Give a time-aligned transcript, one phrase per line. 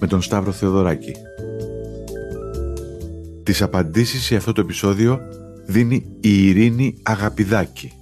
[0.00, 1.12] με τον Σταύρο Θεοδωράκη.
[3.42, 5.20] Τις απαντήσεις σε αυτό το επεισόδιο
[5.66, 7.92] δίνει η Ειρήνη Αγαπηδάκη,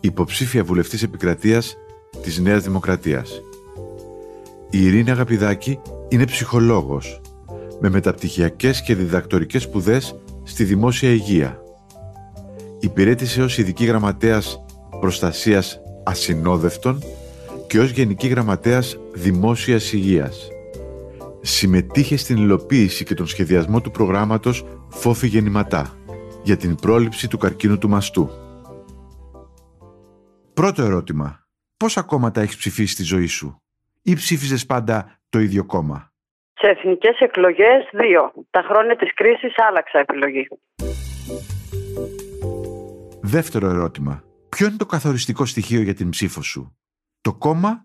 [0.00, 1.76] υποψήφια βουλευτής επικρατείας
[2.22, 3.42] της Νέας Δημοκρατίας.
[4.70, 7.20] Η Ειρήνη Αγαπηδάκη είναι ψυχολόγος,
[7.80, 11.62] με μεταπτυχιακές και διδακτορικές σπουδές στη δημόσια υγεία.
[12.80, 14.64] Υπηρέτησε ως ειδική γραμματέας
[15.00, 17.02] προστασίας ασυνόδευτων
[17.66, 20.48] και ως γενική γραμματέας δημόσιας υγείας
[21.40, 25.94] συμμετείχε στην υλοποίηση και τον σχεδιασμό του προγράμματος «Φόφη γεννηματά»
[26.42, 28.30] για την πρόληψη του καρκίνου του μαστού.
[30.54, 31.44] Πρώτο ερώτημα.
[31.76, 33.62] Πόσα κόμματα έχεις ψηφίσει στη ζωή σου
[34.02, 36.12] ή ψήφιζες πάντα το ίδιο κόμμα;
[36.54, 38.32] Σε εθνικές εκλογές δύο.
[38.50, 40.48] Τα χρόνια της κρίσης άλλαξα επιλογή.
[43.20, 44.24] Δεύτερο ερώτημα.
[44.48, 46.76] Ποιο είναι το καθοριστικό στοιχείο για την ψήφο σου;
[47.20, 47.84] Το κόμμα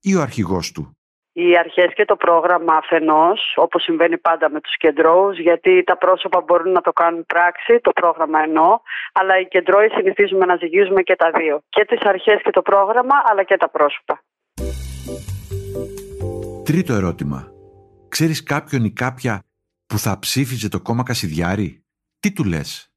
[0.00, 0.96] ή ο αρχηγός του;
[1.36, 6.40] Οι αρχές και το πρόγραμμα αφενός, όπως συμβαίνει πάντα με τους κεντρώους, γιατί τα πρόσωπα
[6.40, 8.78] μπορούν να το κάνουν πράξη, το πρόγραμμα εννοώ,
[9.12, 11.60] αλλά οι κεντρώοι συνηθίζουμε να ζυγίζουμε και τα δύο.
[11.68, 14.22] Και τις αρχές και το πρόγραμμα, αλλά και τα πρόσωπα.
[16.64, 17.52] Τρίτο ερώτημα.
[18.08, 19.42] Ξέρεις κάποιον ή κάποια
[19.86, 21.84] που θα ψήφιζε το κόμμα Κασιδιάρη;
[22.20, 22.93] Τι του λες;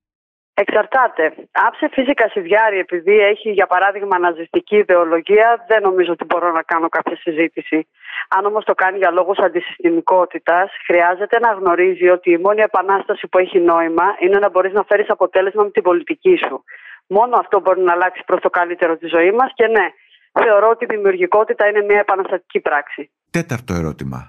[0.64, 1.24] Εξαρτάται.
[1.64, 6.88] Αν ψηφίζει Κασιδιάρη επειδή έχει για παράδειγμα ναζιστική ιδεολογία, δεν νομίζω ότι μπορώ να κάνω
[6.90, 7.88] κάποια συζήτηση.
[8.36, 13.38] Αν όμως το κάνει για λόγους αντισυστημικότητας, χρειάζεται να γνωρίζει ότι η μόνη επανάσταση που
[13.38, 16.64] έχει νόημα είναι να μπορείς να φέρεις αποτέλεσμα με την πολιτική σου.
[17.08, 19.88] Μόνο αυτό μπορεί να αλλάξει προς το καλύτερο της ζωής μας και ναι,
[20.44, 23.12] θεωρώ ότι η δημιουργικότητα είναι μια επαναστατική πράξη.
[23.32, 24.20] Τέταρτο ερώτημα.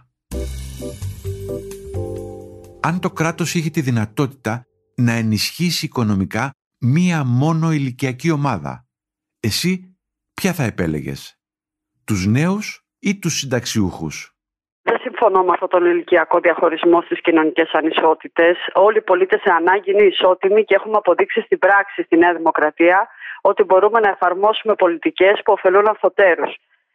[2.81, 4.68] Αν το κράτος είχε τη δυνατότητα
[4.99, 6.51] να ενισχύσει οικονομικά
[6.81, 8.87] μία μόνο ηλικιακή ομάδα.
[9.41, 9.99] Εσύ
[10.35, 11.39] ποια θα επέλεγες,
[12.07, 14.33] τους νέους ή τους συνταξιούχους;
[14.83, 18.57] Δεν συμφωνώ με αυτόν τον ηλικιακό διαχωρισμό στις κοινωνικές ανισότητες.
[18.75, 23.09] Όλοι οι πολίτες σε ανάγκη είναι ισότιμοι και έχουμε αποδείξει στην πράξη στη Νέα Δημοκρατία
[23.41, 26.49] ότι μπορούμε να εφαρμόσουμε πολιτικές που ωφελούν αυθωτέρου.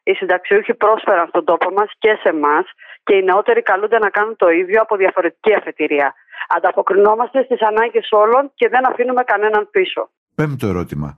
[0.03, 2.66] Οι συνταξιούχοι πρόσφεραν στον τόπο μας και σε εμάς
[3.03, 6.14] και οι νεότεροι καλούνται να κάνουν το ίδιο από διαφορετική αφετηρία.
[6.47, 10.09] Ανταποκρινόμαστε στις ανάγκες όλων και δεν αφήνουμε κανέναν πίσω.
[10.36, 11.18] Πέμπτο ερώτημα.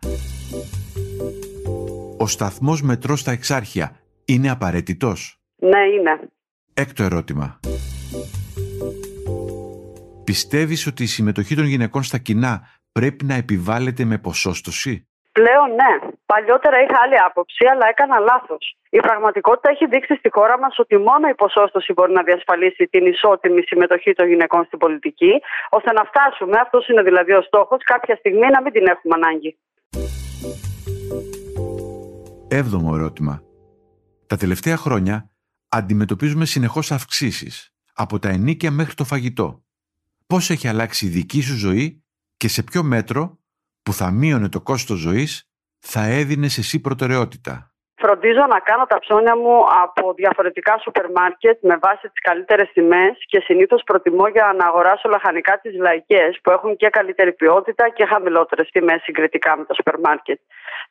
[2.18, 3.92] Ο σταθμός μετρός στα Εξάρχεια
[4.26, 6.20] είναι απαραίτητος; Ναι, είναι.
[6.74, 7.60] Έκτο ερώτημα.
[10.24, 15.08] Πιστεύεις ότι η συμμετοχή των γυναικών στα κοινά πρέπει να επιβάλλεται με ποσόστοση;
[15.40, 15.94] Πλέον ναι.
[16.26, 18.64] Παλιότερα είχα άλλη άποψη, αλλά έκανα λάθος.
[18.90, 23.06] Η πραγματικότητα έχει δείξει στη χώρα μας ότι μόνο η ποσόστοση μπορεί να διασφαλίσει την
[23.06, 25.34] ισότιμη συμμετοχή των γυναικών στην πολιτική,
[25.70, 29.58] ώστε να φτάσουμε, αυτός είναι δηλαδή ο στόχος, κάποια στιγμή να μην την έχουμε ανάγκη.
[32.48, 33.42] Έβδομο ερώτημα.
[34.28, 35.30] Τα τελευταία χρόνια
[35.70, 39.64] αντιμετωπίζουμε συνεχώς αυξήσεις από τα ενίκια μέχρι το φαγητό.
[40.28, 42.04] Πώς έχει αλλάξει η δική σου ζωή
[42.38, 43.40] και σε ποιο μέτρο
[43.86, 45.50] που θα μείωνε το κόστος ζωής
[45.80, 47.76] θα έδινες εσύ προτεραιότητα.
[47.98, 53.18] Φροντίζω να κάνω τα ψώνια μου από διαφορετικά σούπερ μάρκετ με βάση τις καλύτερες τιμές
[53.26, 58.06] και συνήθως προτιμώ για να αγοράσω λαχανικά τις λαϊκές που έχουν και καλύτερη ποιότητα και
[58.06, 60.40] χαμηλότερες τιμές συγκριτικά με τα σούπερ μάρκετ.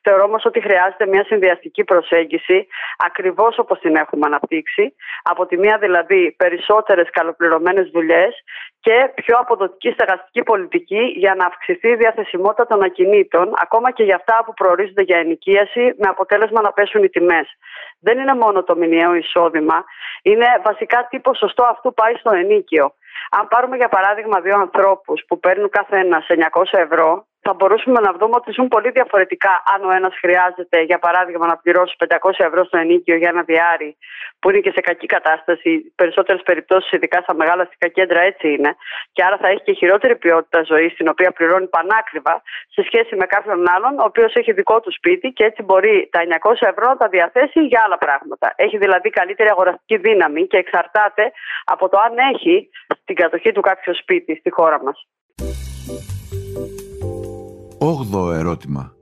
[0.01, 4.95] Θεωρώ όμως ότι χρειάζεται μια συνδυαστική προσέγγιση, ακριβώς όπως την έχουμε αναπτύξει.
[5.23, 8.43] Από τη μία δηλαδή περισσότερες καλοπληρωμένες δουλειές
[8.85, 14.15] και πιο αποδοτική στεγαστική πολιτική για να αυξηθεί η διαθεσιμότητα των ακινήτων, ακόμα και για
[14.15, 17.47] αυτά που προορίζονται για ενοικίαση, με αποτέλεσμα να πέσουν οι τιμές.
[17.99, 19.83] Δεν είναι μόνο το μηνιαίο εισόδημα,
[20.21, 22.93] είναι βασικά τι ποσοστό αυτού πάει στο ενίκιο.
[23.37, 28.11] Αν πάρουμε για παράδειγμα δύο ανθρώπους που παίρνουν κάθε ένα 900 ευρώ, θα μπορούσαμε να
[28.19, 32.61] δούμε ότι ζουν πολύ διαφορετικά αν ο ένας χρειάζεται, για παράδειγμα, να πληρώσει 500 ευρώ
[32.65, 33.97] στο ενίκιο για ένα διάρρη
[34.39, 35.71] που είναι και σε κακή κατάσταση.
[35.95, 38.71] Περισσότερες περιπτώσεις, ειδικά στα μεγάλα αστικά κέντρα, έτσι είναι.
[39.15, 42.41] Και άρα θα έχει και χειρότερη ποιότητα ζωής, την οποία πληρώνει πανάκριβα,
[42.75, 46.19] σε σχέση με κάποιον άλλον, ο οποίος έχει δικό του σπίτι και έτσι μπορεί τα
[46.41, 48.53] 900 ευρώ να τα διαθέσει για άλλα πράγματα.
[48.55, 51.31] Έχει δηλαδή καλύτερη αγοραστική δύναμη και εξαρτάται
[51.65, 52.69] από το αν έχει
[53.01, 55.07] στην κατοχή του κάποιο σπίτι στη χώρα μας.
[57.79, 58.93] Όγδοο ερώτημα.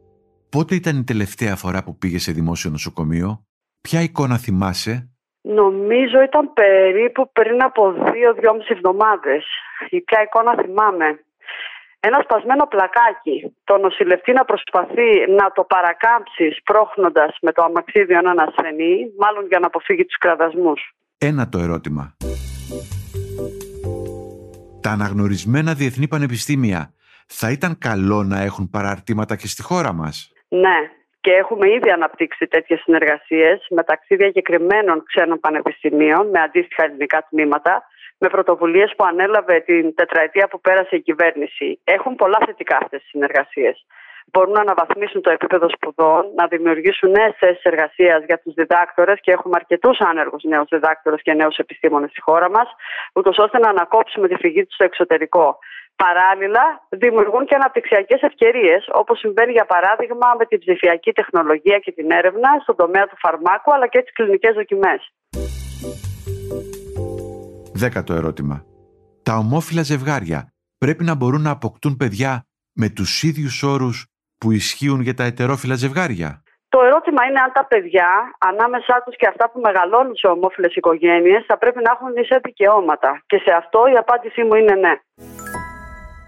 [0.50, 3.46] Πότε ήταν η τελευταία φορά που πήγε σε δημόσιο νοσοκομείο,
[3.82, 5.08] ποια εικόνα θυμάσαι;
[5.42, 9.46] Νομίζω ήταν περίπου πριν από δύο-δυόμιση εβδομάδες.
[9.90, 11.20] Η ποια εικόνα θυμάμαι;
[12.00, 13.56] Ένα σπασμένο πλακάκι.
[13.64, 15.10] Το νοσηλευτή να προσπαθεί
[15.40, 20.82] να το παρακάμψει σπρώχνοντας με το αμαξίδιο έναν ασθενή, μάλλον για να αποφύγει τους κραδασμούς.
[21.18, 22.16] Ένα το ερώτημα.
[24.82, 26.94] Τα αναγνωρισμένα διεθνή πανεπιστήμια
[27.28, 30.78] θα ήταν καλό να έχουν παραρτήματα και στη χώρα μας; Ναι,
[31.22, 37.84] και έχουμε ήδη αναπτύξει τέτοιες συνεργασίες μεταξύ διακεκριμένων ξένων πανεπιστημίων με αντίστοιχα ελληνικά τμήματα,
[38.18, 41.80] με πρωτοβουλίες που ανέλαβε την τετραετία που πέρασε η κυβέρνηση.
[41.84, 43.86] Έχουν πολλά θετικά αυτές τις συνεργασίες.
[44.32, 49.32] Μπορούν να αναβαθμίσουν το επίπεδο σπουδών, να δημιουργήσουν νέες θέσεις εργασίας για τους διδάκτορες και
[49.32, 52.68] έχουμε αρκετούς άνεργους νέους διδάκτορες και νέους επιστήμονες στη χώρα μας,
[53.14, 55.58] ούτως ώστε να ανακόψουμε τη φυγή τους στο εξωτερικό.
[55.96, 62.12] Παράλληλα, δημιουργούν και αναπτυξιακές ευκαιρίες, όπως συμβαίνει για παράδειγμα με την ψηφιακή τεχνολογία και την
[62.12, 65.14] έρευνα στον τομέα του φαρμάκου αλλά και τις κλινικές δοκιμές.
[67.74, 68.66] Δέκατο ερώτημα.
[69.24, 74.08] Τα ομόφυλα ζευγάρια πρέπει να μπορούν να αποκτούν παιδιά με τους ίδιους όρους
[74.44, 76.44] που ισχύουν για τα ετερόφυλα ζευγάρια.
[76.70, 81.46] Το ερώτημα είναι αν τα παιδιά, ανάμεσά τους και αυτά που μεγαλώνουν σε ομόφυλες οικογένειες,
[81.48, 83.24] θα πρέπει να έχουν ίσα δικαιώματα.
[83.26, 84.94] Και σε αυτό η απάντησή μου είναι ναι.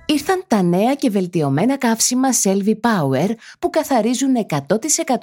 [0.06, 3.30] Ήρθαν τα νέα και βελτιωμένα καύσιμα Selvi Power
[3.60, 4.36] που καθαρίζουν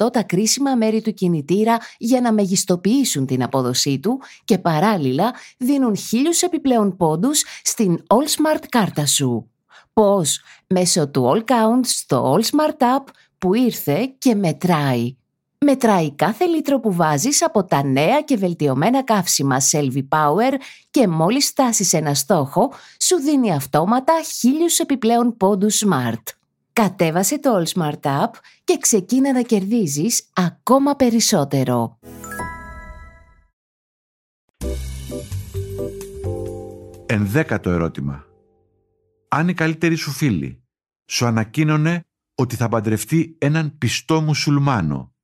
[0.07, 5.97] 100% τα κρίσιμα μέρη του κινητήρα για να μεγιστοποιήσουν την απόδοσή του και παράλληλα δίνουν
[5.97, 9.52] χίλιους επιπλέον πόντους στην All Smart κάρτα σου.
[9.93, 13.05] Πώς; Μέσω του All Count στο All Smart App
[13.39, 15.17] που ήρθε και μετράει.
[15.65, 20.53] Μετράει κάθε λίτρο που βάζεις από τα νέα και βελτιωμένα καύσιμα Selvi Power
[20.91, 26.23] και μόλις φτάσεις ένα στόχο, σου δίνει αυτόματα χίλιους επιπλέον πόντους Smart.
[26.73, 28.31] Κατέβασε το All Smart App
[28.65, 31.99] και ξεκίνα να κερδίζεις ακόμα περισσότερο.
[37.07, 38.32] Ενδέκατο ερώτημα.
[39.35, 40.65] Αν η καλύτερη σου φίλη
[41.11, 45.15] σου ανακοίνωνε ότι θα παντρευτεί έναν πιστό μουσουλμάνο,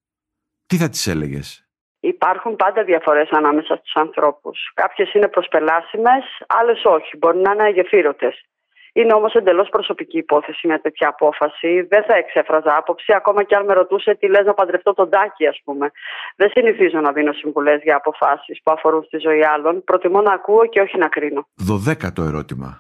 [0.67, 1.69] τι θα της έλεγες;
[2.01, 4.71] Υπάρχουν πάντα διαφορές ανάμεσα στους ανθρώπους.
[4.75, 7.17] Κάποιες είναι προσπελάσιμες, άλλες όχι.
[7.17, 8.45] Μπορεί να είναι αγεφύρωτες.
[8.93, 11.81] Είναι όμως εντελώς προσωπική υπόθεση μια τέτοια απόφαση.
[11.89, 15.47] Δεν θα εξέφραζα άποψη, ακόμα και αν με ρωτούσε τι λες να παντρευτώ τον Τάκη,
[15.47, 15.91] ας πούμε.
[16.37, 19.85] Δεν συνηθίζω να δίνω συμβουλές για αποφάσεις που αφορούν στη ζωή άλλων.
[19.85, 21.49] Προτιμώ να ακούω και όχι να κρίνω.
[21.55, 22.79] Δωδέκατο ερώτημα.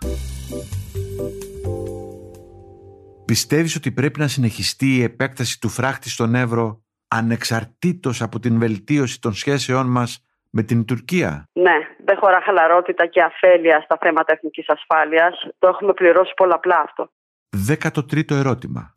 [3.24, 9.20] Πιστεύεις ότι πρέπει να συνεχιστεί η επέκταση του φράχτη στον Εύρο ανεξαρτήτως από την βελτίωση
[9.20, 14.68] των σχέσεών μας με την Τουρκία; Ναι, δεν χωρά χαλαρότητα και αφέλεια στα θέματα εθνικής
[14.68, 15.34] ασφάλειας.
[15.58, 17.10] Το έχουμε πληρώσει πολλαπλά αυτό.
[17.48, 18.94] Δέκατο τρίτο ερώτημα.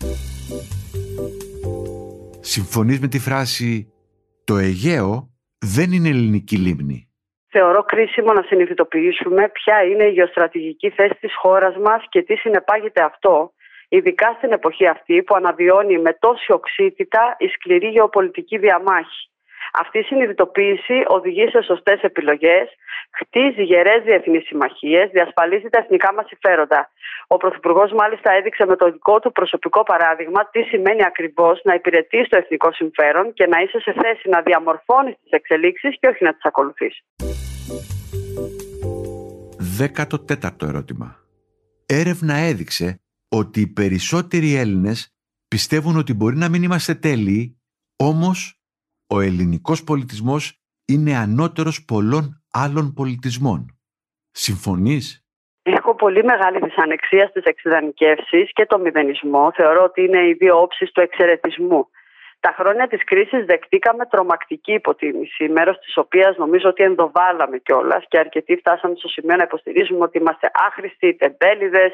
[2.39, 3.93] Συμφωνείς με τη φράση
[4.43, 7.10] «Το Αιγαίο δεν είναι ελληνική λίμνη».
[7.51, 13.03] Θεωρώ κρίσιμο να συνειδητοποιήσουμε ποια είναι η γεωστρατηγική θέση της χώρας μας και τι συνεπάγεται
[13.03, 13.53] αυτό
[13.89, 19.29] ειδικά στην εποχή αυτή που αναβιώνει με τόση οξύτητα η σκληρή γεωπολιτική διαμάχη.
[19.73, 22.67] Αυτή η συνειδητοποίηση οδηγεί σε σωστές επιλογές,
[23.19, 26.89] χτίζει γερές διεθνείς συμμαχίες, διασφαλίζει τα εθνικά μας συμφέροντα.
[27.27, 32.27] Ο Πρωθυπουργός, μάλιστα, έδειξε με το δικό του προσωπικό παράδειγμα τι σημαίνει ακριβώς να υπηρετείς
[32.29, 36.33] το εθνικό συμφέρον και να είσαι σε θέση να διαμορφώνεις τις εξελίξεις και όχι να
[36.33, 37.03] τις ακολουθείς.
[39.57, 41.15] Δέκατο τέταρτο ερώτημα.
[41.85, 45.15] Έρευνα έδειξε ότι οι περισσότεροι Έλληνες
[45.47, 47.61] πιστεύουν ότι μπορεί να μην είμαστε τέλειοι,
[47.95, 48.61] όμως
[49.07, 53.79] ο ελληνικός πολιτισμός είναι ανώτερος πολλών άλλων πολιτισμών.
[54.31, 55.25] Συμφωνείς;
[55.63, 59.51] Έχω πολύ μεγάλη δυσανεξία στις εξειδανικεύσεις και το μηδενισμό.
[59.55, 61.87] Θεωρώ ότι είναι οι δύο όψεις του εξαιρετισμού.
[62.45, 68.19] Τα χρόνια της κρίσης δεκτήκαμε τρομακτική υποτίμηση, μέρος της οποίας νομίζω ότι ενδοβάλαμε κιόλας και
[68.19, 71.91] αρκετοί φτάσαμε στο σημείο να υποστηρίζουμε ότι είμαστε άχρηστοι, τεμπέληδες,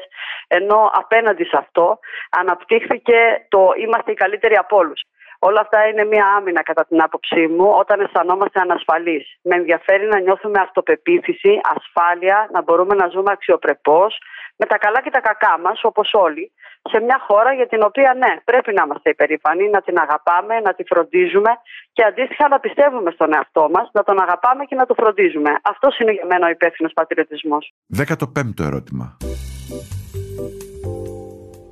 [0.48, 1.98] ενώ απέναντι σε αυτό
[2.30, 5.00] αναπτύχθηκε το είμαστε οι καλύτεροι από όλους.
[5.38, 9.38] Όλα αυτά είναι μια άμυνα κατά την άποψή μου όταν αισθανόμαστε ανασφαλείς.
[9.42, 14.18] Με ενδιαφέρει να νιώθουμε αυτοπεποίθηση, ασφάλεια, να μπορούμε να ζούμε αξιοπρεπώς,
[14.60, 16.52] με τα καλά και τα κακά μας, όπως όλοι,
[16.90, 20.74] σε μια χώρα για την οποία ναι, πρέπει να είμαστε υπερήφανοι, να την αγαπάμε, να
[20.74, 21.50] τη φροντίζουμε
[21.92, 25.50] και αντίστοιχα να πιστεύουμε στον εαυτό μας, να τον αγαπάμε και να το φροντίζουμε.
[25.62, 27.72] Αυτός είναι για μένα ο υπεύθυνος πατριωτισμός.
[27.96, 29.16] 15ο ερώτημα.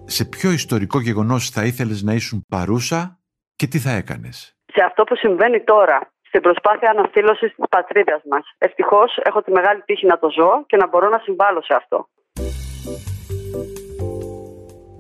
[0.05, 3.19] Σε ποιο ιστορικό γεγονός θα ήθελες να ήσουν παρούσα
[3.57, 8.45] και τι θα έκανες; Σε αυτό που συμβαίνει τώρα, στην προσπάθεια αναστήλωσης της πατρίδας μας.
[8.59, 12.09] Ευτυχώς έχω τη μεγάλη τύχη να το ζω και να μπορώ να συμβάλλω σε αυτό.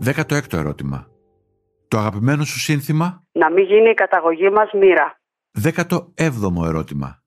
[0.04, 1.06] 16ο ερώτημα.
[1.88, 5.20] Το αγαπημένο σου σύνθημα; Να μην γίνει η καταγωγή μας μοίρα.
[5.62, 7.22] 17ο ερώτημα.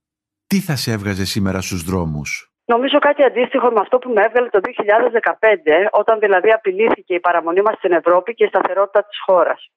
[0.48, 4.50] Τι θα σε έβγαζε σήμερα στους δρόμους; Νομίζω κάτι αντίστοιχο με αυτό που με έβγαλε
[4.50, 9.72] το 2015, όταν δηλαδή απειλήθηκε η παραμονή μας στην Ευρώπη και η σταθερότητα της χώρας.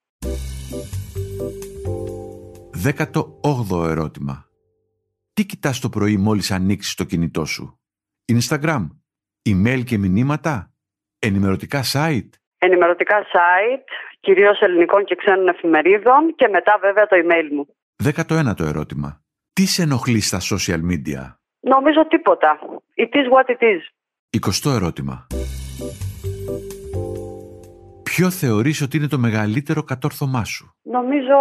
[2.84, 4.46] 18ο ερώτημα.
[5.32, 7.80] Τι κοιτάς το πρωί μόλις ανοίξεις το κινητό σου;
[8.32, 8.86] Instagram,
[9.48, 10.71] email και μηνύματα,
[11.26, 12.30] ενημερωτικά site.
[12.58, 13.88] Ενημερωτικά site,
[14.20, 17.66] κυρίως ελληνικών και ξένων εφημερίδων και μετά βέβαια το email μου.
[18.04, 19.22] 19ο ερώτημα.
[19.52, 21.22] Τι σε ενοχλεί στα social media;
[21.60, 22.58] Νομίζω τίποτα.
[22.96, 23.80] It is what it is.
[24.40, 25.26] 20ο ερώτημα.
[28.02, 31.36] Ποιο θεωρείς ότι είναι το μεγαλύτερο κατόρθωμά σου; Νομίζω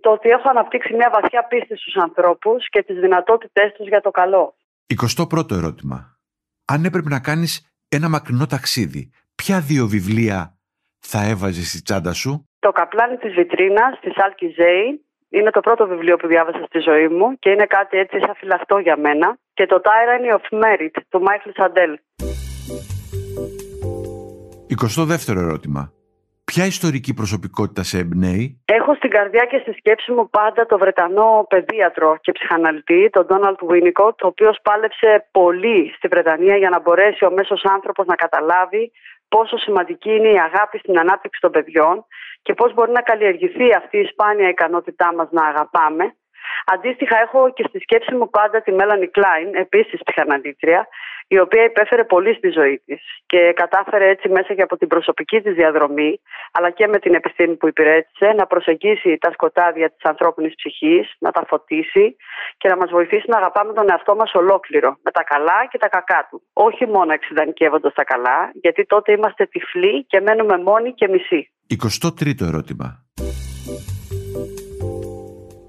[0.00, 4.10] το ότι έχω αναπτύξει μια βαθιά πίστη στους ανθρώπους και τις δυνατότητές τους για το
[4.10, 4.54] καλό.
[4.96, 6.18] 21ο ερώτημα.
[6.64, 10.58] Αν έπρεπε να κάνεις ένα μακρινό ταξίδι, ποια δύο βιβλία
[10.98, 15.86] θα έβαζες στη τσάντα σου; Το καπλάνι της βιτρίνας της Άλκη Ζέη είναι το πρώτο
[15.86, 19.38] βιβλίο που διάβασα στη ζωή μου και είναι κάτι έτσι σαν φυλαχτό για μένα.
[19.54, 21.98] Και το Tyranny of Merit του Μάικλ Σαντέλ.
[24.82, 25.92] 22ο ερώτημα.
[26.44, 31.46] Ποια ιστορική προσωπικότητα σε εμπνέει; Έχω στην καρδιά και στη σκέψη μου πάντα το Βρετανό
[31.48, 37.24] παιδίατρο και ψυχαναλυτή, τον Ντόναλτ Βίνικοτ, ο οποίος πάλεψε πολύ στη Βρετανία για να μπορέσει
[37.24, 38.92] ο μέσος άνθρωπος να καταλάβει
[39.28, 42.04] πόσο σημαντική είναι η αγάπη στην ανάπτυξη των παιδιών
[42.42, 46.14] και πώς μπορεί να καλλιεργηθεί αυτή η σπάνια ικανότητά μας να αγαπάμε
[46.64, 50.88] Αντίστοιχα, έχω και στη σκέψη μου πάντα τη Μέλανη Κλάιν, επίσης ψυχαναλήτρια,
[51.28, 55.40] η οποία υπέφερε πολύ στη ζωή της και κατάφερε έτσι μέσα και από την προσωπική
[55.40, 56.20] της διαδρομή,
[56.52, 61.30] αλλά και με την επιστήμη που υπηρέτησε, να προσεγγίσει τα σκοτάδια της ανθρώπινης ψυχής, να
[61.30, 62.16] τα φωτίσει
[62.56, 65.88] και να μας βοηθήσει να αγαπάμε τον εαυτό μας ολόκληρο, με τα καλά και τα
[65.88, 66.42] κακά του.
[66.52, 71.50] Όχι μόνο εξειδανικεύοντα τα καλά, γιατί τότε είμαστε τυφλοί και μένουμε μόνοι και μισοί.
[71.68, 73.04] 23ο ερώτημα.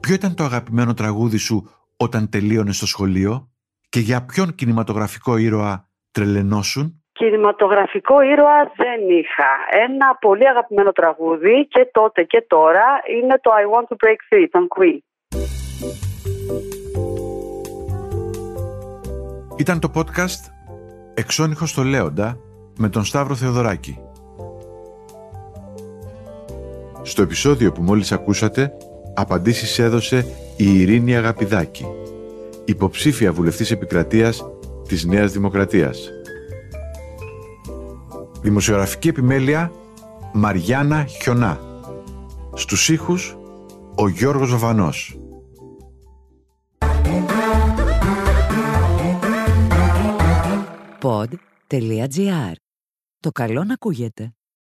[0.08, 3.50] Ποιο ήταν το αγαπημένο τραγούδι σου όταν τελείωνες στο σχολείο
[3.90, 7.04] και για ποιον κινηματογραφικό ήρωα τρελενώσουν.
[7.12, 9.52] Κινηματογραφικό ήρωα δεν είχα.
[9.88, 12.86] Ένα πολύ αγαπημένο τραγούδι και τότε και τώρα
[13.18, 14.98] είναι το I Want to Break Free των Queen.
[19.58, 20.42] Ήταν το podcast
[21.14, 22.38] «Εξώνυχος στο Λέοντα»
[22.78, 24.00] με τον Σταύρο Θεοδωράκη.
[27.02, 28.78] Στο επεισόδιο που μόλις ακούσατε
[29.20, 31.86] απαντήσεις έδωσε η Ειρήνη Αγαπηδάκη,
[32.66, 34.46] υποψήφια βουλευτής επικρατείας
[34.88, 36.10] της Νέας Δημοκρατίας.
[38.42, 39.72] Δημοσιογραφική επιμέλεια
[40.34, 41.60] Μαριάννα Χιονά.
[42.54, 43.38] Στους ήχους
[43.96, 45.20] ο Γιώργος Βαβανός.
[51.02, 52.54] Pod.gr.
[53.20, 54.37] Το καλό να ακούγεται.